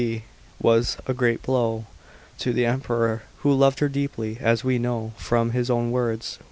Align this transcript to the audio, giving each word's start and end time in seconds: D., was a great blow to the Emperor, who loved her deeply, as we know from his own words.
D., 0.01 0.23
was 0.59 0.97
a 1.05 1.13
great 1.13 1.43
blow 1.43 1.85
to 2.39 2.53
the 2.53 2.65
Emperor, 2.65 3.21
who 3.41 3.53
loved 3.53 3.77
her 3.81 3.87
deeply, 3.87 4.39
as 4.41 4.63
we 4.63 4.79
know 4.79 5.11
from 5.15 5.51
his 5.51 5.69
own 5.69 5.91
words. 5.91 6.39